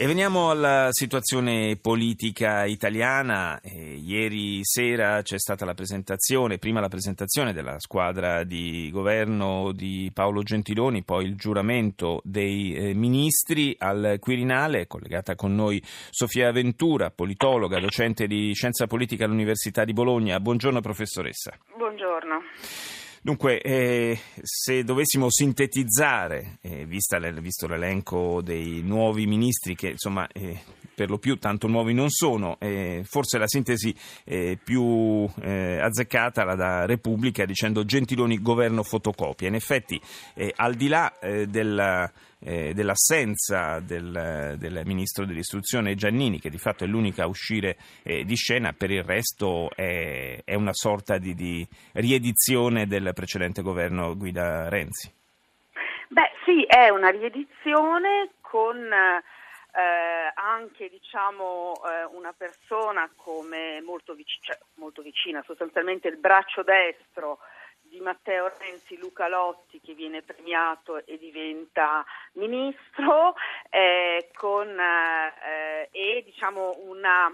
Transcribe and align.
E 0.00 0.06
veniamo 0.06 0.48
alla 0.48 0.88
situazione 0.92 1.76
politica 1.76 2.64
italiana. 2.64 3.60
Eh, 3.60 4.00
ieri 4.02 4.60
sera 4.62 5.20
c'è 5.20 5.38
stata 5.38 5.66
la 5.66 5.74
presentazione, 5.74 6.56
prima 6.56 6.80
la 6.80 6.88
presentazione 6.88 7.52
della 7.52 7.78
squadra 7.78 8.44
di 8.44 8.88
governo 8.90 9.72
di 9.72 10.10
Paolo 10.14 10.42
Gentiloni, 10.42 11.02
poi 11.02 11.26
il 11.26 11.36
giuramento 11.36 12.22
dei 12.24 12.72
eh, 12.72 12.94
ministri 12.94 13.76
al 13.78 14.16
Quirinale, 14.18 14.86
collegata 14.86 15.34
con 15.34 15.54
noi 15.54 15.82
Sofia 16.08 16.50
Ventura, 16.50 17.10
politologa, 17.10 17.78
docente 17.78 18.26
di 18.26 18.54
scienza 18.54 18.86
politica 18.86 19.26
all'Università 19.26 19.84
di 19.84 19.92
Bologna. 19.92 20.40
Buongiorno 20.40 20.80
professoressa. 20.80 21.52
Buongiorno. 21.76 22.40
Dunque, 23.22 23.60
eh, 23.60 24.18
se 24.40 24.82
dovessimo 24.82 25.26
sintetizzare, 25.28 26.56
eh, 26.62 26.86
vista 26.86 27.18
visto 27.18 27.66
l'elenco 27.66 28.40
dei 28.40 28.80
nuovi 28.82 29.26
ministri 29.26 29.74
che 29.74 29.88
insomma 29.88 30.26
eh, 30.28 30.58
per 30.94 31.10
lo 31.10 31.18
più 31.18 31.36
tanto 31.36 31.66
nuovi 31.66 31.92
non 31.92 32.08
sono, 32.08 32.56
eh, 32.58 33.02
forse 33.04 33.36
la 33.36 33.46
sintesi 33.46 33.94
eh, 34.24 34.58
più 34.62 35.28
eh, 35.42 35.78
azzeccata 35.80 36.44
la 36.44 36.54
da 36.54 36.86
Repubblica 36.86 37.44
dicendo 37.44 37.84
Gentiloni 37.84 38.40
governo 38.40 38.82
fotocopia. 38.82 39.48
In 39.48 39.54
effetti, 39.54 40.00
al 40.56 40.74
di 40.74 40.88
là 40.88 41.12
della 41.46 42.10
eh, 42.40 42.72
dell'assenza 42.74 43.80
del, 43.80 44.56
del, 44.58 44.82
ministro 44.84 45.24
dell'istruzione 45.24 45.94
Giannini, 45.94 46.40
che 46.40 46.50
di 46.50 46.58
fatto 46.58 46.84
è 46.84 46.86
l'unica 46.86 47.24
a 47.24 47.28
uscire 47.28 47.76
eh, 48.02 48.24
di 48.24 48.34
scena, 48.36 48.72
per 48.72 48.90
il 48.90 49.02
resto 49.02 49.70
è, 49.74 50.42
è 50.44 50.54
una 50.54 50.72
sorta 50.72 51.18
di, 51.18 51.34
di, 51.34 51.66
riedizione 51.92 52.86
del 52.86 53.12
precedente 53.14 53.62
governo 53.62 54.16
Guida 54.16 54.68
Renzi. 54.68 55.12
Beh 56.08 56.32
sì, 56.44 56.64
è 56.64 56.88
una 56.88 57.10
riedizione 57.10 58.30
con 58.40 58.76
eh, 59.72 60.32
anche 60.34 60.88
diciamo, 60.88 61.74
eh, 61.84 62.04
una 62.16 62.32
persona 62.36 63.08
come 63.14 63.80
molto, 63.82 64.14
vic- 64.14 64.40
cioè, 64.40 64.58
molto 64.74 65.02
vicina, 65.02 65.42
sostanzialmente 65.44 66.08
il 66.08 66.16
braccio 66.16 66.62
destro 66.62 67.38
di 67.90 68.00
Matteo 68.00 68.50
Renzi, 68.56 68.96
Luca 68.96 69.28
Lotti 69.28 69.80
che 69.80 69.94
viene 69.94 70.22
premiato 70.22 71.04
e 71.04 71.18
diventa 71.18 72.04
ministro 72.34 73.34
eh, 73.68 74.30
con, 74.32 74.68
eh, 74.68 75.88
e 75.90 76.22
diciamo 76.24 76.76
una 76.84 77.30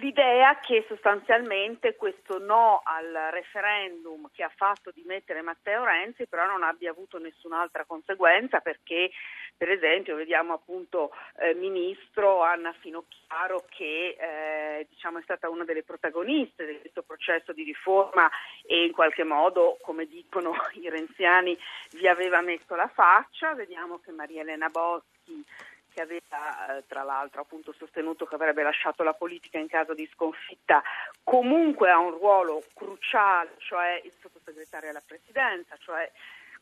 l'idea 0.00 0.58
che 0.60 0.84
sostanzialmente 0.88 1.94
questo 1.96 2.38
no 2.38 2.80
al 2.84 3.30
referendum 3.30 4.30
che 4.32 4.42
ha 4.42 4.52
fatto 4.54 4.90
dimettere 4.92 5.42
Matteo 5.42 5.84
Renzi 5.84 6.26
però 6.26 6.46
non 6.46 6.62
abbia 6.62 6.90
avuto 6.90 7.18
nessun'altra 7.18 7.84
conseguenza 7.84 8.60
perché 8.60 9.10
per 9.56 9.70
esempio 9.70 10.16
vediamo 10.16 10.54
appunto 10.54 11.10
eh, 11.38 11.54
ministro 11.54 12.42
Anna 12.42 12.72
Finocchiaro 12.80 13.64
che 13.68 14.16
eh, 14.18 14.86
diciamo 14.88 15.18
è 15.18 15.22
stata 15.22 15.50
una 15.50 15.64
delle 15.64 15.82
protagoniste 15.82 16.66
di 16.66 16.80
questo 16.80 17.02
processo 17.02 17.52
di 17.52 17.64
riforma 17.64 18.30
e 18.64 18.84
in 18.84 18.92
qualche 18.92 19.24
modo 19.24 19.76
come 19.82 20.06
dicono 20.06 20.54
i 20.74 20.88
renziani 20.88 21.58
vi 21.92 22.08
aveva 22.08 22.40
messo 22.40 22.74
la 22.74 22.88
faccia, 22.88 23.54
vediamo 23.54 23.98
che 23.98 24.12
Maria 24.12 24.40
Elena 24.40 24.68
Boschi 24.68 25.44
che 25.98 26.02
aveva 26.02 26.76
eh, 26.76 26.84
tra 26.86 27.02
l'altro 27.02 27.40
appunto 27.40 27.72
sostenuto 27.72 28.24
che 28.24 28.36
avrebbe 28.36 28.62
lasciato 28.62 29.02
la 29.02 29.14
politica 29.14 29.58
in 29.58 29.66
caso 29.66 29.94
di 29.94 30.08
sconfitta, 30.12 30.80
comunque 31.24 31.90
ha 31.90 31.98
un 31.98 32.12
ruolo 32.12 32.62
cruciale, 32.72 33.54
cioè 33.58 34.00
il 34.04 34.12
sottosegretario 34.20 34.90
alla 34.90 35.02
presidenza, 35.04 35.76
cioè 35.78 36.08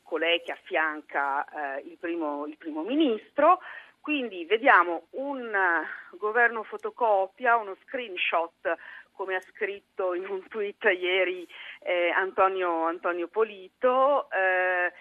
colei 0.01 0.41
che 0.41 0.53
affianca 0.53 1.45
eh, 1.45 1.81
il, 1.81 1.97
primo, 1.99 2.47
il, 2.47 2.57
primo, 2.57 2.81
ministro. 2.81 3.59
Quindi 3.99 4.45
vediamo 4.45 5.07
un 5.11 5.53
uh, 5.53 6.17
governo 6.17 6.63
fotocopia, 6.63 7.57
uno 7.57 7.75
screenshot, 7.83 8.75
come 9.11 9.35
ha 9.35 9.41
scritto 9.41 10.13
in 10.13 10.25
un 10.29 10.47
tweet 10.47 10.81
ieri 10.97 11.45
eh, 11.81 12.09
Antonio, 12.09 12.85
Antonio, 12.85 13.27
Polito. 13.27 14.29
Eh, 14.31 14.93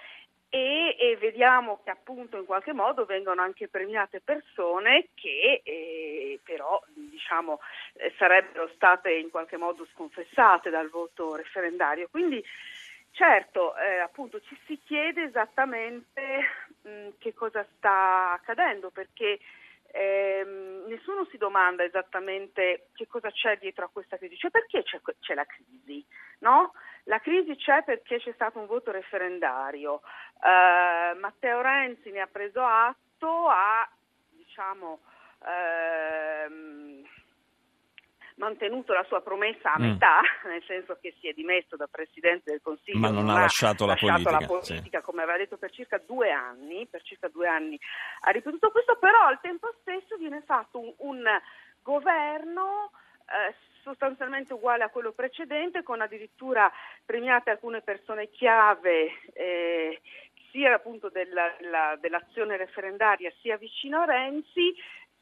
e, 0.56 0.96
e, 0.98 1.16
vediamo 1.18 1.80
che 1.84 1.90
appunto 1.90 2.38
in 2.38 2.46
qualche 2.46 2.72
modo 2.72 3.04
vengono 3.04 3.42
anche 3.42 3.68
premiate 3.68 4.22
persone 4.22 5.08
che 5.14 5.60
eh, 5.62 6.40
però 6.42 6.82
diciamo, 6.94 7.60
eh, 7.92 8.14
sarebbero 8.16 8.70
state 8.74 9.12
in 9.12 9.28
qualche 9.28 9.58
modo 9.58 9.86
sconfessate 9.92 10.70
dal 10.70 10.88
voto 10.88 11.36
referendario. 11.36 12.08
Quindi 12.10 12.42
certo 13.10 13.76
eh, 13.76 13.98
appunto 13.98 14.40
ci 14.40 14.58
si 14.64 14.80
chiede 14.82 15.24
esattamente 15.24 16.22
mh, 16.80 17.08
che 17.18 17.34
cosa 17.34 17.66
sta 17.76 18.32
accadendo 18.32 18.88
perché 18.88 19.38
ehm, 19.92 20.86
nessuno 20.88 21.26
si 21.26 21.36
domanda 21.36 21.84
esattamente 21.84 22.88
che 22.94 23.06
cosa 23.06 23.30
c'è 23.30 23.58
dietro 23.58 23.84
a 23.84 23.90
questa 23.92 24.16
crisi, 24.16 24.38
cioè 24.38 24.50
perché 24.50 24.82
c'è, 24.84 25.00
c'è 25.20 25.34
la 25.34 25.44
crisi, 25.44 26.02
no? 26.38 26.72
La 27.08 27.20
crisi 27.20 27.54
c'è 27.56 27.84
perché 27.84 28.18
c'è 28.18 28.32
stato 28.32 28.58
un 28.58 28.66
voto 28.66 28.90
referendario. 28.90 30.00
Uh, 30.40 31.18
Matteo 31.18 31.60
Renzi 31.60 32.10
ne 32.10 32.20
ha 32.20 32.26
preso 32.26 32.62
atto, 32.62 33.48
ha 33.48 33.88
diciamo, 34.30 34.98
uh, 35.38 37.04
mantenuto 38.36 38.92
la 38.92 39.04
sua 39.04 39.22
promessa 39.22 39.72
a 39.72 39.78
mm. 39.78 39.82
metà, 39.82 40.20
nel 40.46 40.62
senso 40.66 40.98
che 41.00 41.14
si 41.20 41.28
è 41.28 41.32
dimesso 41.32 41.76
da 41.76 41.86
Presidente 41.86 42.50
del 42.50 42.60
Consiglio. 42.60 42.98
Ma 42.98 43.10
non, 43.10 43.28
ha 43.28 43.38
lasciato, 43.38 43.86
la, 43.86 43.92
lasciato 43.92 44.22
politica, 44.22 44.40
la 44.40 44.46
politica, 44.46 44.98
sì. 44.98 45.04
come 45.04 45.22
aveva 45.22 45.38
detto 45.38 45.58
per 45.58 45.70
circa 45.70 45.98
due 46.04 46.32
anni, 46.32 46.86
per 46.86 47.02
circa 47.02 47.28
due 47.28 47.46
anni 47.46 47.78
ha 48.20 48.30
ripetuto 48.30 48.70
questo, 48.72 48.96
però 48.98 49.26
al 49.26 49.40
tempo 49.40 49.72
stesso 49.80 50.16
viene 50.16 50.42
fatto 50.44 50.80
un, 50.80 50.92
un 50.98 51.22
governo 51.82 52.90
eh, 53.26 53.54
sostanzialmente 53.86 54.52
uguale 54.52 54.82
a 54.82 54.88
quello 54.88 55.12
precedente, 55.12 55.84
con 55.84 56.00
addirittura 56.00 56.70
premiate 57.04 57.50
alcune 57.50 57.82
persone 57.82 58.30
chiave 58.30 59.12
eh, 59.32 60.00
sia 60.50 60.74
appunto 60.74 61.08
della, 61.08 61.54
la, 61.60 61.96
dell'azione 62.00 62.56
referendaria 62.56 63.32
sia 63.40 63.56
vicino 63.56 64.00
a 64.00 64.04
Renzi, 64.04 64.74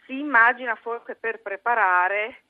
si 0.06 0.18
immagina 0.18 0.74
forse 0.76 1.14
per 1.14 1.42
preparare 1.42 2.44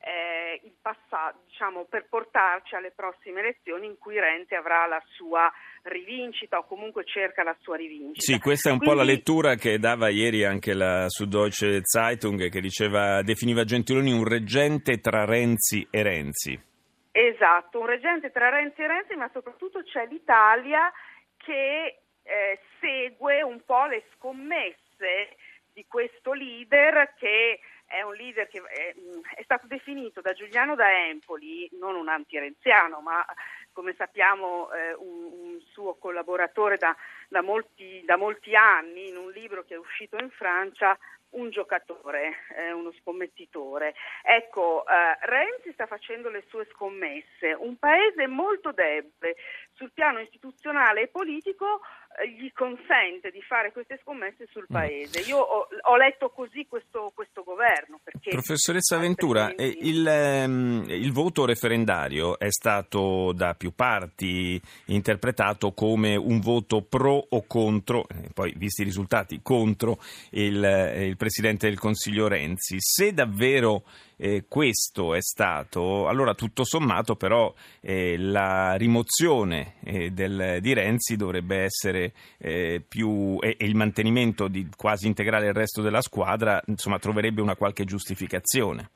eh, 0.00 0.60
il 0.64 0.72
passato, 0.80 1.40
diciamo, 1.46 1.84
per 1.84 2.06
portarci 2.08 2.74
alle 2.74 2.92
prossime 2.92 3.40
elezioni 3.40 3.86
in 3.86 3.98
cui 3.98 4.18
Renzi 4.18 4.54
avrà 4.54 4.86
la 4.86 5.02
sua 5.14 5.50
rivincita 5.82 6.58
o 6.58 6.66
comunque 6.66 7.04
cerca 7.04 7.42
la 7.42 7.56
sua 7.60 7.76
rivincita. 7.76 8.20
Sì, 8.32 8.38
questa 8.38 8.70
è 8.70 8.72
un 8.72 8.78
Quindi... 8.78 8.94
po' 8.94 9.02
la 9.02 9.06
lettura 9.06 9.54
che 9.54 9.78
dava 9.78 10.08
ieri 10.08 10.44
anche 10.44 10.74
la 10.74 11.08
Süddeutsche 11.08 11.80
Zeitung 11.82 12.48
che 12.48 12.60
diceva, 12.60 13.22
definiva 13.22 13.64
Gentiloni 13.64 14.12
un 14.12 14.26
reggente 14.26 14.98
tra 15.00 15.24
Renzi 15.24 15.86
e 15.90 16.02
Renzi. 16.02 16.66
Esatto, 17.10 17.80
un 17.80 17.86
reggente 17.86 18.30
tra 18.30 18.48
Renzi 18.48 18.82
e 18.82 18.86
Renzi, 18.86 19.14
ma 19.16 19.28
soprattutto 19.32 19.82
c'è 19.82 20.06
l'Italia 20.06 20.92
che 21.36 21.98
eh, 22.22 22.60
segue 22.80 23.42
un 23.42 23.60
po' 23.64 23.86
le 23.86 24.04
scommesse 24.14 25.36
di 25.72 25.84
questo 25.88 26.32
leader 26.32 27.14
che 27.18 27.60
è 27.88 28.02
un 28.02 28.14
leader 28.14 28.46
che 28.46 28.62
è, 28.62 28.94
è, 29.34 29.42
stato 29.42 29.66
definito 29.66 30.20
da 30.20 30.32
Giuliano 30.34 30.74
da 30.74 31.06
Empoli, 31.06 31.68
non 31.80 31.96
un 31.96 32.08
antirenziano, 32.08 33.00
ma 33.00 33.24
come 33.72 33.94
sappiamo 33.96 34.70
eh, 34.72 34.94
un, 34.94 35.24
un, 35.24 35.60
suo 35.72 35.94
collaboratore 35.94 36.76
da, 36.76 36.94
da, 37.28 37.42
molti, 37.42 38.02
da, 38.04 38.16
molti, 38.16 38.54
anni 38.54 39.08
in 39.08 39.16
un 39.16 39.30
libro 39.30 39.64
che 39.64 39.74
è 39.74 39.78
uscito 39.78 40.16
in 40.18 40.30
Francia, 40.30 40.98
un 41.30 41.50
giocatore, 41.50 42.44
eh, 42.56 42.72
uno 42.72 42.92
scommettitore. 43.00 43.94
Ecco, 44.22 44.84
eh, 44.86 45.18
Renzi 45.26 45.72
sta 45.72 45.86
facendo 45.86 46.28
le 46.28 46.44
sue 46.48 46.66
scommesse, 46.72 47.54
un 47.58 47.76
paese 47.78 48.26
molto 48.26 48.72
debole 48.72 49.36
sul 49.78 49.92
piano 49.94 50.18
istituzionale 50.18 51.02
e 51.02 51.08
politico 51.08 51.80
eh, 52.20 52.28
gli 52.32 52.50
consente 52.52 53.30
di 53.30 53.40
fare 53.42 53.70
queste 53.70 53.98
scommesse 54.02 54.48
sul 54.50 54.66
mm. 54.68 54.74
paese. 54.74 55.20
Io 55.20 55.38
ho, 55.38 55.68
ho 55.82 55.96
letto 55.96 56.30
così 56.30 56.66
questo, 56.68 57.12
questo 57.14 57.44
governo. 57.44 58.00
Professoressa 58.28 58.98
Ventura, 58.98 59.54
eh, 59.54 59.78
il, 59.80 60.06
ehm, 60.06 60.84
il, 60.88 61.12
voto 61.12 61.44
referendario 61.46 62.38
è 62.38 62.50
stato 62.50 63.32
da 63.32 63.54
più 63.54 63.72
parti 63.72 64.60
interpretato 64.86 65.72
come 65.72 66.16
un 66.16 66.40
voto 66.40 66.82
pro 66.82 67.24
o 67.28 67.46
contro, 67.46 68.06
eh, 68.08 68.30
poi 68.34 68.52
visti 68.56 68.82
i 68.82 68.84
risultati, 68.84 69.40
contro 69.40 69.98
il, 70.30 71.06
il 71.08 71.16
Presidente 71.16 71.68
del 71.68 71.78
Consiglio 71.78 72.26
Renzi. 72.26 72.76
Se 72.80 73.14
davvero 73.14 73.84
eh, 74.18 74.44
questo 74.48 75.14
è 75.14 75.20
stato, 75.22 76.08
allora 76.08 76.34
tutto 76.34 76.64
sommato 76.64 77.14
però 77.14 77.52
eh, 77.80 78.16
la 78.18 78.74
rimozione 78.74 79.76
eh, 79.84 80.10
del, 80.10 80.58
di 80.60 80.74
Renzi 80.74 81.16
dovrebbe 81.16 81.62
essere 81.62 82.12
eh, 82.38 82.82
più 82.86 83.38
e, 83.40 83.56
e, 83.58 83.64
il 83.64 83.76
mantenimento 83.76 84.48
di 84.48 84.68
quasi 84.76 85.06
integrale 85.06 85.46
il 85.46 85.54
resto 85.54 85.80
della 85.80 86.02
squadra, 86.02 86.60
insomma 86.66 86.98
troverebbe 86.98 87.40
una 87.40 87.56
qualche 87.56 87.84
giustificazione. 87.84 88.90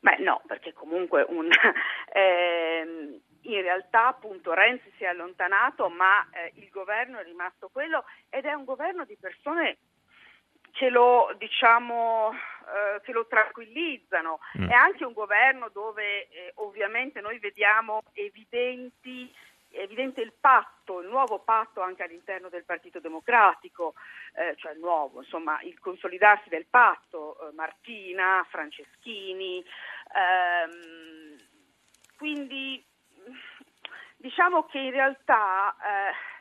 Beh 0.00 0.18
no, 0.18 0.42
perché 0.46 0.72
comunque 0.72 1.24
un, 1.28 1.48
ehm, 2.12 3.20
in 3.42 3.62
realtà 3.62 4.08
appunto 4.08 4.52
Renzi 4.52 4.92
si 4.96 5.04
è 5.04 5.08
allontanato 5.08 5.88
ma 5.88 6.28
eh, 6.30 6.52
il 6.56 6.68
governo 6.70 7.18
è 7.18 7.24
rimasto 7.24 7.70
quello 7.72 8.04
ed 8.28 8.44
è 8.44 8.52
un 8.52 8.64
governo 8.64 9.04
di 9.04 9.16
persone 9.18 9.78
che 10.76 10.90
lo, 10.90 11.34
diciamo, 11.38 12.32
eh, 12.34 13.00
che 13.00 13.12
lo 13.12 13.26
tranquillizzano. 13.26 14.40
Mm. 14.58 14.68
È 14.68 14.74
anche 14.74 15.04
un 15.04 15.14
governo 15.14 15.70
dove 15.70 16.28
eh, 16.28 16.52
ovviamente 16.56 17.20
noi 17.20 17.38
vediamo 17.38 18.02
evidenti 18.12 19.34
evidente 19.70 20.22
il 20.22 20.32
patto, 20.40 21.02
il 21.02 21.08
nuovo 21.08 21.40
patto 21.40 21.82
anche 21.82 22.02
all'interno 22.02 22.48
del 22.48 22.64
Partito 22.64 22.98
Democratico, 22.98 23.92
eh, 24.34 24.54
cioè 24.56 24.72
il 24.72 24.78
nuovo, 24.78 25.20
insomma, 25.20 25.60
il 25.62 25.78
consolidarsi 25.78 26.48
del 26.48 26.64
patto, 26.64 27.36
eh, 27.36 27.52
Martina, 27.52 28.46
Franceschini, 28.48 29.62
ehm, 30.14 31.36
quindi 32.16 32.82
diciamo 34.16 34.64
che 34.64 34.78
in 34.78 34.92
realtà 34.92 35.76
eh, 35.76 36.35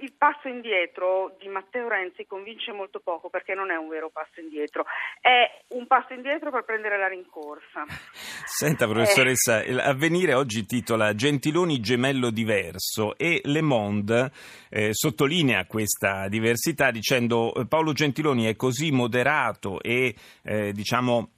il, 0.00 0.12
passo 0.16 0.48
indietro 0.48 1.36
di 1.38 1.48
Matteo 1.48 1.88
Renzi 1.88 2.26
convince 2.26 2.72
molto 2.72 3.00
poco 3.00 3.28
perché 3.28 3.54
non 3.54 3.70
è 3.70 3.76
un 3.76 3.88
vero 3.88 4.10
passo 4.10 4.40
indietro, 4.40 4.84
è 5.20 5.62
un 5.68 5.86
passo 5.86 6.14
indietro 6.14 6.50
per 6.50 6.64
prendere 6.64 6.98
la 6.98 7.08
rincorsa. 7.08 7.84
Senta 8.44 8.86
professoressa, 8.86 9.62
eh. 9.62 9.80
Avvenire 9.80 10.34
oggi 10.34 10.64
titola 10.66 11.14
Gentiloni 11.14 11.80
gemello 11.80 12.30
diverso 12.30 13.16
e 13.16 13.40
Le 13.44 13.62
Monde 13.62 14.30
eh, 14.70 14.92
sottolinea 14.92 15.66
questa 15.66 16.28
diversità 16.28 16.90
dicendo 16.90 17.52
Paolo 17.68 17.92
Gentiloni 17.92 18.46
è 18.46 18.56
così 18.56 18.90
moderato 18.90 19.80
e 19.80 20.14
eh, 20.42 20.72
diciamo 20.72 21.30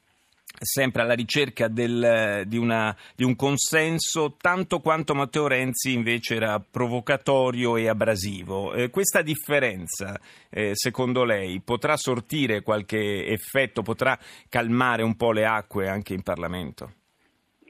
sempre 0.60 1.02
alla 1.02 1.14
ricerca 1.14 1.69
del, 1.69 2.43
di, 2.46 2.56
una, 2.56 2.94
di, 3.14 3.25
un 3.25 3.37
consenso, 3.37 4.37
tanto 4.40 4.81
quanto 4.81 5.14
Matteo 5.14 5.46
Renzi 5.46 5.93
invece 5.93 6.37
era 6.37 6.58
provocatorio 6.60 7.76
e 7.76 7.88
abrasivo. 7.88 8.75
Eh, 8.75 8.90
questa 8.90 9.22
differenza, 9.22 10.19
eh, 10.50 10.72
secondo 10.75 11.25
lei, 11.25 11.60
potrà 11.60 11.96
sortire 11.96 12.62
qualche 12.62 13.26
effetto, 13.26 13.82
potrà 13.82 14.19
calmare 14.49 15.02
un 15.02 15.16
po' 15.16 15.32
le 15.32 15.44
acque 15.44 15.88
anche 15.88 16.14
in 16.14 16.22
Parlamento? 16.22 16.93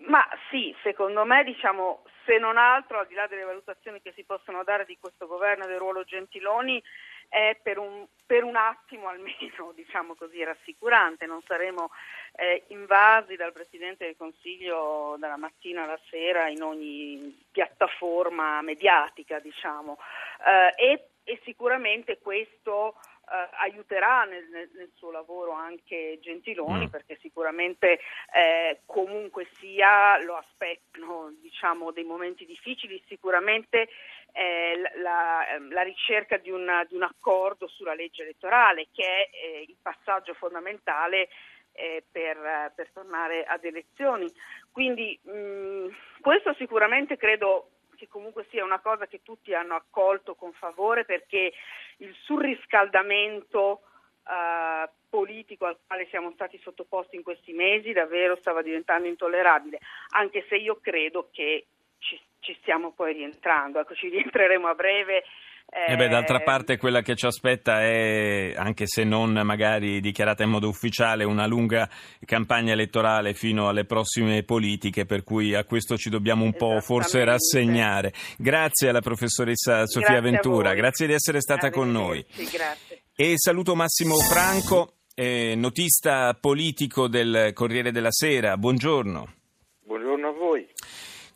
Ma 0.07 0.27
sì, 0.51 0.75
secondo 0.83 1.25
me, 1.25 1.45
diciamo, 1.45 2.03
se 2.25 2.39
non 2.39 2.59
altro, 2.59 2.99
al 2.99 3.07
di 3.07 3.15
là 3.15 3.27
delle 3.27 3.45
valutazioni 3.45 4.03
che 4.03 4.13
si 4.15 4.25
possono 4.25 4.63
dare 4.63 4.85
di 4.85 4.99
questo 5.01 5.27
governo 5.27 5.65
e 5.65 5.69
del 5.69 5.79
ruolo 5.79 6.05
Gentiloni, 6.05 6.83
è 7.29 7.59
per 7.63 7.79
un, 7.79 8.07
per 8.27 8.45
un 8.45 8.57
attimo 8.57 9.09
almeno, 9.09 9.73
diciamo 9.77 10.15
così, 10.15 10.43
rassicurante. 10.43 11.27
Non 11.27 11.43
saremo 11.47 11.91
eh, 12.37 12.65
invasi 12.69 13.37
dal 13.37 13.53
Presidente 13.53 14.05
del 14.05 14.17
Consiglio 14.17 15.17
dalla 15.19 15.37
mattina 15.37 15.85
alla 15.85 16.01
sera 16.11 16.49
in 16.49 16.63
ogni 16.63 17.47
piattaforma 17.51 18.61
mediatica, 18.63 19.39
diciamo. 19.39 19.99
Eh, 20.47 20.85
e, 20.85 21.09
e, 21.25 21.41
sicuramente 21.45 22.19
questo 22.19 22.97
eh, 23.31 23.49
aiuterà 23.61 24.25
nel, 24.25 24.49
nel, 24.49 24.91
suo 24.95 25.11
lavoro 25.11 25.53
anche 25.53 26.19
Gentiloni 26.21 26.87
mm. 26.87 26.91
perché 26.91 27.19
sicuramente 27.21 28.01
eh, 28.35 28.81
comunque 28.87 29.47
sia 29.53 30.19
lo 30.23 30.37
aspettano 30.37 31.35
diciamo, 31.41 31.91
dei 31.93 32.05
momenti 32.05 32.47
difficili, 32.47 33.03
sicuramente 33.07 33.89
eh, 34.33 34.81
la, 35.01 35.49
ehm, 35.49 35.73
la, 35.73 35.83
ricerca 35.83 36.37
di, 36.37 36.51
una, 36.51 36.85
di, 36.85 36.95
un 36.95 37.03
accordo 37.03 37.67
sulla 37.69 37.95
legge 37.95 38.23
elettorale 38.23 38.89
che 38.93 39.05
è 39.05 39.31
eh, 39.33 39.65
il 39.69 39.77
passaggio 39.81 40.35
fondamentale 40.35 41.29
eh, 41.73 42.05
per, 42.11 42.73
per, 42.75 42.91
tornare 42.93 43.45
ad 43.45 43.65
elezioni. 43.65 44.31
Quindi 44.71 45.19
mh, 45.23 46.21
questo 46.21 46.55
sicuramente 46.55 47.17
credo 47.17 47.71
che 47.97 48.09
comunque 48.09 48.47
sia 48.51 48.65
una 48.65 48.81
cosa 48.81 49.07
che 49.07 49.23
tutti 49.23 49.55
hanno 49.55 49.75
accolto 49.75 50.35
con 50.35 50.53
favore 50.53 51.05
perché 51.05 51.53
il 51.99 52.15
surriscaldamento 52.23 53.83
eh, 54.29 54.89
politico 55.09 55.67
al 55.67 55.79
quale 55.87 56.07
siamo 56.11 56.31
stati 56.33 56.61
sottoposti 56.63 57.17
in 57.17 57.23
questi 57.23 57.53
mesi 57.53 57.93
davvero 57.93 58.37
stava 58.37 58.63
diventando 58.63 59.09
intollerabile, 59.09 59.79
anche 60.11 60.45
se 60.49 60.57
io 60.57 60.79
credo 60.81 61.29
che 61.33 61.67
ci, 61.99 62.21
ci 62.41 62.57
stiamo 62.61 62.93
poi 62.93 63.13
rientrando, 63.13 63.81
ecco, 63.81 63.95
ci 63.95 64.09
rientreremo 64.09 64.69
a 64.69 64.75
breve 64.75 65.25
eh 65.71 65.97
beh, 65.97 66.09
d'altra 66.09 66.41
parte 66.41 66.79
quella 66.79 67.03
che 67.03 67.15
ci 67.15 67.27
aspetta 67.27 67.83
è, 67.83 68.55
anche 68.57 68.87
se 68.87 69.05
non 69.05 69.33
magari 69.45 70.01
dichiarata 70.01 70.43
in 70.43 70.49
modo 70.49 70.67
ufficiale, 70.67 71.25
una 71.25 71.47
lunga 71.47 71.87
campagna 72.25 72.73
elettorale 72.73 73.35
fino 73.35 73.69
alle 73.69 73.85
prossime 73.85 74.45
politiche, 74.45 75.05
per 75.05 75.25
cui 75.25 75.55
a 75.55 75.65
questo 75.65 75.99
ci 75.99 76.09
dobbiamo 76.09 76.43
un 76.43 76.55
po' 76.55 76.81
forse 76.81 77.23
rassegnare. 77.23 78.15
Grazie 78.39 78.89
alla 78.89 79.03
professoressa 79.03 79.87
Sofia 79.87 80.21
grazie 80.21 80.31
Ventura, 80.31 80.73
grazie 80.73 81.07
di 81.07 81.13
essere 81.13 81.43
stata 81.43 81.69
con 81.69 81.91
noi. 81.91 82.25
Grazie. 82.51 83.03
E 83.15 83.35
saluto 83.37 83.75
Massimo 83.75 84.15
Franco, 84.17 84.95
eh, 85.15 85.55
notista 85.55 86.35
politico 86.41 87.09
del 87.09 87.51
Corriere 87.53 87.93
della 87.93 88.11
Sera. 88.11 88.57
Buongiorno. 88.57 89.35
Buongiorno 89.83 90.29
a 90.29 90.33
voi. 90.33 90.67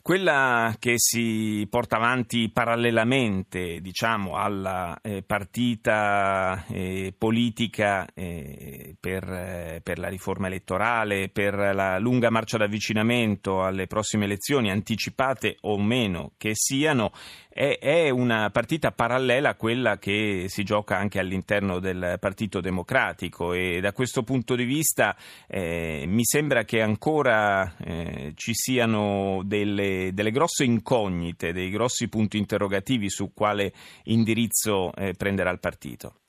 Quella 0.03 0.75
che 0.79 0.95
si 0.97 1.65
porta 1.69 1.95
avanti 1.95 2.49
parallelamente 2.49 3.79
diciamo, 3.79 4.35
alla 4.35 4.99
eh, 5.01 5.23
partita 5.23 6.65
eh, 6.67 7.15
politica 7.17 8.05
eh, 8.13 8.97
per, 8.99 9.23
eh, 9.23 9.79
per, 9.81 9.99
la 9.99 10.09
riforma 10.09 10.47
elettorale, 10.47 11.29
per 11.29 11.53
la 11.55 11.99
lunga 11.99 12.29
marcia 12.29 12.57
d'avvicinamento 12.57 13.63
alle 13.63 13.87
prossime 13.87 14.25
elezioni, 14.25 14.69
anticipate 14.69 15.55
o 15.61 15.79
meno 15.79 16.33
che 16.35 16.51
siano, 16.53 17.13
è, 17.47 17.77
è, 17.79 18.09
una 18.09 18.49
partita 18.49 18.91
parallela 18.91 19.49
a 19.49 19.55
quella 19.55 19.99
che 19.99 20.45
si 20.47 20.63
gioca 20.63 20.97
anche 20.97 21.19
all'interno 21.19 21.79
del 21.79 22.17
Partito 22.19 22.59
Democratico. 22.59 23.53
E 23.53 23.79
da 23.79 23.93
questo 23.93 24.23
punto 24.23 24.55
di 24.55 24.65
vista 24.65 25.15
eh, 25.47 26.03
mi 26.07 26.25
sembra 26.25 26.65
che 26.65 26.81
ancora 26.81 27.77
eh, 27.77 28.33
ci 28.35 28.53
siano 28.53 29.43
delle, 29.45 29.92
delle, 30.13 30.31
grosse 30.31 30.63
incognite, 30.63 31.53
dei 31.53 31.69
grossi 31.69 32.09
punti 32.09 32.37
interrogativi 32.37 33.09
su 33.09 33.33
quale 33.33 33.71
indirizzo 34.03 34.91
eh, 34.95 35.13
prenderà 35.17 35.49
il 35.49 35.59
partito. 35.59 36.21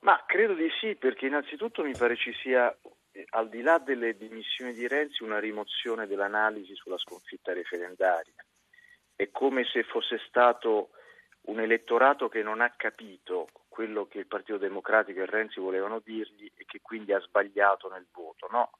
Ma 0.00 0.22
credo 0.26 0.54
di 0.54 0.68
sì, 0.80 0.96
perché 0.96 1.26
innanzitutto 1.26 1.82
mi 1.82 1.92
pare 1.96 2.16
ci 2.16 2.32
sia, 2.42 2.74
eh, 3.12 3.26
al 3.30 3.48
di 3.48 3.62
là 3.62 3.78
delle 3.78 4.16
dimissioni 4.16 4.74
di 4.74 4.86
Renzi, 4.86 5.22
una 5.22 5.38
rimozione 5.38 6.06
dell'analisi 6.06 6.74
sulla 6.74 6.98
sconfitta 6.98 7.52
referendaria 7.52 8.44
è 9.16 9.30
come 9.30 9.64
se 9.64 9.82
fosse 9.84 10.18
stato 10.26 10.90
un 11.42 11.60
elettorato 11.60 12.28
che 12.28 12.42
non 12.42 12.60
ha 12.60 12.70
capito 12.70 13.48
quello 13.68 14.06
che 14.06 14.18
il 14.18 14.26
Partito 14.26 14.58
Democratico 14.58 15.20
e 15.20 15.26
Renzi 15.26 15.60
volevano 15.60 16.00
dirgli 16.02 16.50
e 16.54 16.64
che 16.64 16.80
quindi 16.80 17.12
ha 17.12 17.20
sbagliato 17.20 17.88
nel 17.88 18.06
voto. 18.12 18.48
No, 18.50 18.70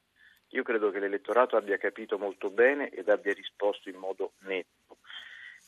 io 0.54 0.62
credo 0.62 0.90
che 0.90 1.00
l'elettorato 1.00 1.56
abbia 1.56 1.76
capito 1.78 2.16
molto 2.16 2.49
bene 2.49 2.88
ed 2.90 3.08
abbia 3.08 3.32
risposto 3.32 3.88
in 3.88 3.96
modo 3.96 4.34
netto. 4.40 4.99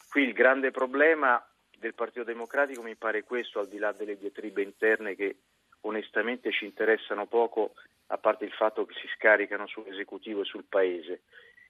Qui 0.09 0.23
il 0.23 0.33
grande 0.33 0.71
problema 0.71 1.45
del 1.77 1.95
Partito 1.95 2.25
Democratico 2.25 2.83
mi 2.83 2.95
pare 2.95 3.25
questo, 3.25 3.59
al 3.59 3.67
di 3.67 3.79
là 3.79 3.91
delle 3.91 4.17
diatribe 4.17 4.63
interne 4.63 5.17
che 5.17 5.39
onestamente 5.81 6.53
ci 6.53 6.65
interessano 6.65 7.27
poco, 7.27 7.75
a 8.07 8.19
parte 8.19 8.45
il 8.45 8.53
fatto 8.53 8.87
che 8.87 8.95
si 8.95 9.09
scaricano 9.17 9.67
sull'esecutivo 9.67 10.43
e 10.43 10.45
sul 10.45 10.65
Paese, 10.65 11.23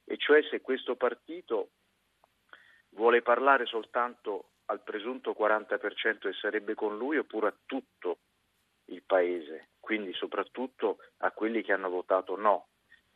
e 0.04 0.18
cioè 0.18 0.42
se 0.42 0.60
questo 0.60 0.94
partito 0.94 1.70
vuole 2.90 3.22
parlare 3.22 3.64
soltanto 3.64 4.50
al 4.66 4.82
presunto 4.82 5.34
40% 5.38 6.28
e 6.28 6.32
sarebbe 6.34 6.74
con 6.74 6.98
lui 6.98 7.16
oppure 7.16 7.46
a 7.48 7.54
tutto 7.64 8.18
il 8.86 9.02
Paese, 9.02 9.68
quindi 9.80 10.12
soprattutto 10.12 10.98
a 11.18 11.30
quelli 11.30 11.62
che 11.62 11.72
hanno 11.72 11.88
votato 11.88 12.36
no. 12.36 12.66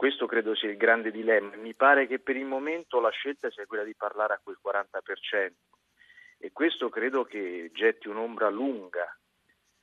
Questo 0.00 0.24
credo 0.24 0.54
sia 0.54 0.70
il 0.70 0.78
grande 0.78 1.10
dilemma. 1.10 1.56
Mi 1.56 1.74
pare 1.74 2.06
che 2.06 2.20
per 2.20 2.34
il 2.34 2.46
momento 2.46 3.00
la 3.00 3.10
scelta 3.10 3.50
sia 3.50 3.66
quella 3.66 3.84
di 3.84 3.94
parlare 3.94 4.32
a 4.32 4.40
quel 4.42 4.56
40% 4.58 5.50
e 6.38 6.52
questo 6.52 6.88
credo 6.88 7.24
che 7.24 7.70
getti 7.74 8.08
un'ombra 8.08 8.48
lunga 8.48 9.14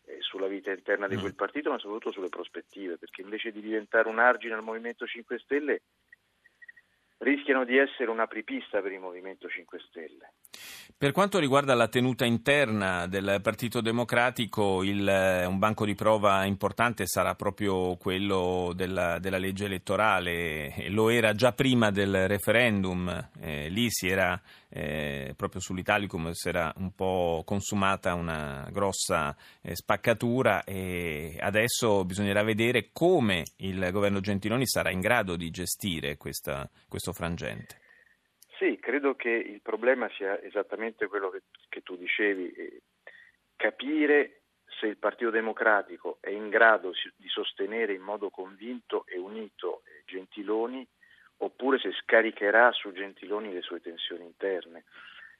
eh, 0.05 0.17
sulla 0.21 0.47
vita 0.47 0.71
interna 0.71 1.07
di 1.07 1.17
mm. 1.17 1.19
quel 1.19 1.35
partito, 1.35 1.69
ma 1.69 1.77
soprattutto 1.77 2.13
sulle 2.13 2.29
prospettive, 2.29 2.97
perché 2.97 3.21
invece 3.21 3.51
di 3.51 3.61
diventare 3.61 4.09
un 4.09 4.17
argine 4.17 4.55
al 4.55 4.63
Movimento 4.63 5.05
5 5.05 5.37
Stelle 5.37 5.83
rischiano 7.19 7.65
di 7.65 7.77
essere 7.77 8.09
un'apripista 8.11 8.81
per 8.81 8.91
il 8.91 8.99
Movimento 8.99 9.47
5 9.47 9.79
Stelle. 9.89 10.31
Per 10.97 11.11
quanto 11.11 11.39
riguarda 11.39 11.73
la 11.75 11.87
tenuta 11.87 12.25
interna 12.25 13.07
del 13.07 13.39
Partito 13.41 13.81
Democratico, 13.81 14.83
il, 14.83 15.07
eh, 15.07 15.45
un 15.45 15.59
banco 15.59 15.85
di 15.85 15.95
prova 15.95 16.45
importante 16.45 17.05
sarà 17.05 17.35
proprio 17.35 17.97
quello 17.97 18.71
della, 18.75 19.19
della 19.19 19.37
legge 19.37 19.65
elettorale. 19.65 20.89
Lo 20.89 21.09
era 21.09 21.33
già 21.33 21.51
prima 21.53 21.91
del 21.91 22.27
referendum, 22.27 23.29
eh, 23.39 23.69
lì 23.69 23.87
si 23.89 24.07
era 24.07 24.39
eh, 24.69 25.33
proprio 25.35 25.61
sull'Italicum 25.61 26.31
si 26.31 26.49
era 26.49 26.73
un 26.77 26.93
po' 26.93 27.43
consumata 27.45 28.13
una 28.13 28.67
grossa 28.71 29.35
eh, 29.61 29.75
spaccatura 29.75 30.63
e 30.63 31.37
adesso 31.39 32.03
bisognerà 32.03 32.43
vedere 32.43 32.89
come 32.91 33.45
il 33.57 33.89
governo 33.91 34.19
Gentiloni 34.19 34.67
sarà 34.67 34.91
in 34.91 34.99
grado 34.99 35.35
di 35.35 35.49
gestire 35.51 36.17
questa, 36.17 36.69
questo 36.87 37.06
frangente. 37.13 37.79
Sì, 38.57 38.77
credo 38.79 39.15
che 39.15 39.29
il 39.29 39.61
problema 39.61 40.09
sia 40.15 40.41
esattamente 40.41 41.07
quello 41.07 41.29
che, 41.29 41.43
che 41.69 41.81
tu 41.81 41.95
dicevi, 41.95 42.51
eh, 42.51 42.81
capire 43.55 44.41
se 44.79 44.87
il 44.87 44.97
Partito 44.97 45.29
Democratico 45.29 46.17
è 46.21 46.29
in 46.29 46.49
grado 46.49 46.91
di 47.15 47.27
sostenere 47.27 47.93
in 47.93 48.01
modo 48.01 48.29
convinto 48.29 49.05
e 49.05 49.17
unito 49.17 49.81
eh, 49.85 50.03
Gentiloni 50.05 50.87
oppure 51.37 51.77
se 51.77 51.91
scaricherà 51.91 52.71
su 52.71 52.91
Gentiloni 52.91 53.53
le 53.53 53.61
sue 53.61 53.79
tensioni 53.79 54.23
interne. 54.25 54.85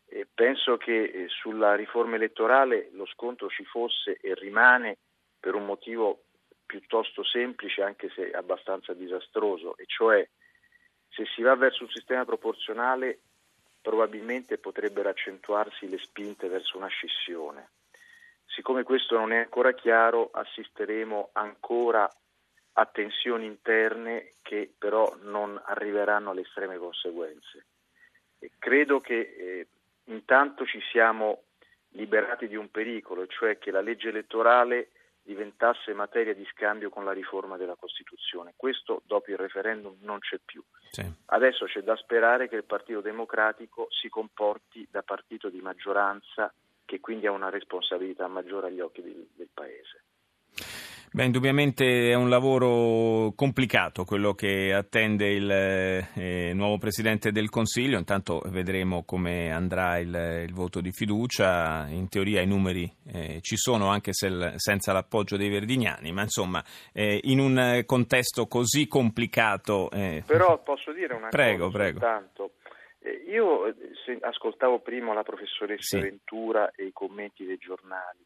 E 0.06 0.28
penso 0.32 0.78
che 0.78 1.04
eh, 1.04 1.28
sulla 1.28 1.76
riforma 1.76 2.16
elettorale 2.16 2.90
lo 2.94 3.06
scontro 3.08 3.50
ci 3.50 3.66
fosse 3.66 4.18
e 4.22 4.34
rimane 4.36 4.98
per 5.40 5.56
un 5.56 5.66
motivo 5.66 6.24
piuttosto 6.66 7.24
semplice 7.24 7.82
anche 7.82 8.10
se 8.10 8.32
abbastanza 8.32 8.94
disastroso, 8.94 9.76
e 9.78 9.86
cioè 9.88 10.28
se 11.18 11.26
si 11.34 11.42
va 11.42 11.56
verso 11.56 11.84
un 11.84 11.90
sistema 11.90 12.24
proporzionale 12.26 13.18
probabilmente 13.82 14.60
potrebbero 14.60 15.10
accentuarsi 15.10 15.90
le 15.90 15.98
spinte 15.98 16.48
verso 16.48 16.78
una 16.78 16.88
scissione. 16.88 17.70
Siccome 18.46 18.84
questo 18.84 19.18
non 19.18 19.32
è 19.32 19.38
ancora 19.38 19.74
chiaro, 19.74 20.30
assisteremo 20.32 21.30
ancora 21.34 22.08
a 22.74 22.86
tensioni 22.86 23.48
interne 23.48 24.34
che 24.44 24.72
però 24.78 25.18
non 25.22 25.60
arriveranno 25.66 26.30
alle 26.30 26.42
estreme 26.42 26.78
conseguenze. 26.78 27.66
E 28.38 28.52
credo 28.60 29.00
che 29.00 29.20
eh, 29.20 29.68
intanto 30.06 30.66
ci 30.68 30.80
siamo 30.92 31.44
liberati 31.92 32.48
di 32.48 32.56
un 32.56 32.70
pericolo, 32.70 33.26
cioè 33.26 33.58
che 33.58 33.72
la 33.72 33.82
legge 33.82 34.10
elettorale 34.10 34.90
diventasse 35.28 35.94
materia 35.94 36.34
di 36.34 36.48
scambio 36.54 36.90
con 36.90 37.04
la 37.04 37.12
riforma 37.12 37.58
della 37.58 37.76
Costituzione. 37.76 38.54
Questo 38.56 39.02
dopo 39.06 39.30
il 39.30 39.38
referendum 39.38 39.98
non 40.00 40.20
c'è 40.20 40.40
più. 40.44 40.64
Sì. 40.90 41.06
Adesso 41.26 41.66
c'è 41.66 41.82
da 41.82 41.98
sperare 41.98 42.48
che 42.48 42.56
il 42.56 42.64
Partito 42.64 43.02
Democratico 43.02 43.88
si 43.90 44.08
comporti 44.08 44.88
da 44.90 45.04
partito 45.04 45.50
di 45.50 45.60
maggioranza 45.60 46.52
che 46.86 47.02
quindi 47.02 47.28
ha 47.28 47.32
una 47.32 47.50
responsabilità 47.50 48.26
maggiore 48.28 48.68
agli 48.68 48.80
occhi 48.80 49.02
del, 49.02 49.28
del 49.36 49.50
Paese. 49.54 50.04
Beh, 51.10 51.24
indubbiamente 51.24 52.12
è 52.12 52.14
un 52.16 52.30
lavoro 52.30 53.32
complicato 53.34 54.04
quello 54.04 54.34
che 54.34 54.74
attende 54.74 55.32
il 55.32 55.50
eh, 55.50 56.52
nuovo 56.54 56.78
Presidente 56.78 57.32
del 57.32 57.50
Consiglio, 57.50 57.98
intanto 57.98 58.42
vedremo 58.48 59.04
come 59.04 59.50
andrà 59.52 59.98
il, 60.00 60.44
il 60.46 60.54
voto 60.54 60.82
di 60.82 60.92
fiducia, 60.92 61.88
in 61.88 62.10
teoria 62.10 62.42
i 62.42 62.46
numeri 62.46 62.92
eh, 63.12 63.40
ci 63.42 63.56
sono 63.56 63.88
anche 63.88 64.12
se, 64.12 64.54
senza 64.58 64.92
l'appoggio 64.92 65.38
dei 65.38 65.50
Verdignani, 65.50 66.12
ma 66.12 66.24
insomma 66.24 66.62
eh, 66.92 67.22
in 67.24 67.40
un 67.40 67.84
contesto 67.86 68.46
così 68.46 68.88
complicato... 68.88 69.90
Eh, 69.92 70.24
Però 70.28 70.62
posso 70.62 70.92
dire 70.92 71.14
una 71.16 71.30
prego, 71.30 71.66
cosa 71.66 71.78
prego. 71.78 72.00
soltanto. 72.00 72.52
Eh, 73.00 73.24
io 73.30 73.74
ascoltavo 74.22 74.80
prima 74.80 75.14
la 75.14 75.24
professoressa 75.24 75.98
sì. 75.98 76.04
Ventura 76.04 76.70
e 76.76 76.84
i 76.86 76.92
commenti 76.92 77.46
dei 77.46 77.58
giornali, 77.58 78.20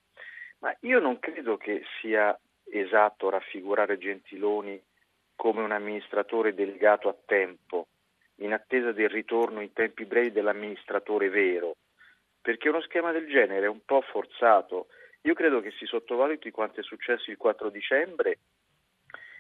ma 0.59 0.75
io 0.81 0.99
non 0.99 1.19
credo 1.19 1.57
che 1.57 1.83
sia 2.01 2.37
esatto 2.69 3.29
raffigurare 3.29 3.97
Gentiloni 3.97 4.81
come 5.35 5.61
un 5.61 5.71
amministratore 5.71 6.53
delegato 6.53 7.09
a 7.09 7.15
tempo, 7.25 7.87
in 8.35 8.53
attesa 8.53 8.91
del 8.91 9.09
ritorno 9.09 9.61
in 9.61 9.73
tempi 9.73 10.05
brevi 10.05 10.31
dell'amministratore 10.31 11.29
vero, 11.29 11.77
perché 12.39 12.69
uno 12.69 12.81
schema 12.81 13.11
del 13.11 13.27
genere 13.27 13.65
è 13.65 13.69
un 13.69 13.83
po' 13.83 14.01
forzato. 14.01 14.87
Io 15.21 15.33
credo 15.33 15.59
che 15.59 15.71
si 15.71 15.85
sottovaluti 15.85 16.51
quanto 16.51 16.79
è 16.79 16.83
successo 16.83 17.31
il 17.31 17.37
4 17.37 17.69
dicembre 17.69 18.39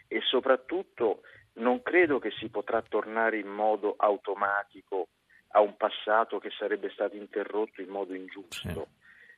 e 0.07 0.21
soprattutto 0.21 1.21
non 1.53 1.81
credo 1.81 2.19
che 2.19 2.31
si 2.31 2.49
potrà 2.49 2.81
tornare 2.81 3.37
in 3.37 3.47
modo 3.47 3.95
automatico 3.97 5.09
a 5.49 5.61
un 5.61 5.75
passato 5.77 6.39
che 6.39 6.49
sarebbe 6.49 6.89
stato 6.89 7.15
interrotto 7.15 7.81
in 7.81 7.89
modo 7.89 8.13
ingiusto. 8.13 8.87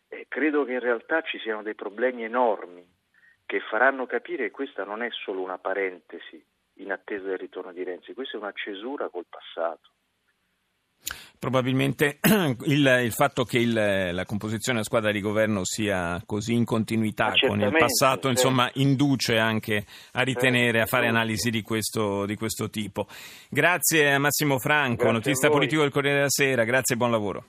Eh, 0.08 0.28
credo 0.28 0.64
che 0.64 0.74
in 0.74 0.80
realtà 0.80 1.22
ci 1.22 1.40
siano 1.40 1.62
dei 1.62 1.76
problemi 1.76 2.24
enormi 2.24 2.93
che 3.46 3.60
faranno 3.70 4.06
capire 4.06 4.46
che 4.46 4.52
questa 4.52 4.84
non 4.84 5.02
è 5.02 5.10
solo 5.12 5.42
una 5.42 5.58
parentesi 5.58 6.44
in 6.78 6.92
attesa 6.92 7.26
del 7.26 7.38
ritorno 7.38 7.72
di 7.72 7.84
Renzi, 7.84 8.14
questa 8.14 8.38
è 8.38 8.40
una 8.40 8.54
cesura 8.54 9.10
col 9.10 9.26
passato. 9.30 9.90
Probabilmente 11.38 12.20
il, 12.68 13.02
il 13.04 13.12
fatto 13.12 13.44
che 13.44 13.60
il, 13.60 13.74
la 13.74 14.24
composizione 14.24 14.78
della 14.78 14.84
squadra 14.84 15.12
di 15.12 15.20
governo 15.20 15.66
sia 15.66 16.22
così 16.26 16.54
in 16.54 16.64
continuità 16.64 17.34
con 17.46 17.60
il 17.60 17.76
passato, 17.78 18.30
insomma, 18.30 18.70
induce 18.76 19.38
anche 19.38 19.86
a 20.14 20.22
ritenere, 20.22 20.80
a 20.80 20.86
fare 20.86 21.08
analisi 21.08 21.50
di 21.50 21.62
questo, 21.62 22.26
di 22.26 22.38
questo 22.38 22.70
tipo. 22.70 23.08
Grazie 23.50 24.14
a 24.14 24.20
Massimo 24.20 24.58
Franco, 24.58 25.04
Grazie 25.04 25.12
notista 25.12 25.50
politico 25.50 25.82
del 25.82 25.92
Corriere 25.92 26.16
della 26.16 26.30
Sera, 26.30 26.64
grazie 26.64 26.96
e 26.96 26.98
buon 26.98 27.12
lavoro. 27.12 27.46